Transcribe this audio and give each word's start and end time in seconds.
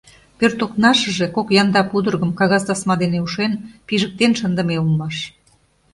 Пӧрт 0.37 0.59
окнашыже 0.65 1.27
кок 1.35 1.47
янда 1.61 1.81
пудыргым, 1.89 2.31
кагаз 2.39 2.63
тасма 2.67 2.95
дене 3.03 3.19
ушен, 3.25 3.51
пижыктен 3.87 4.31
шындыме 4.39 4.75
улмаш. 4.83 5.17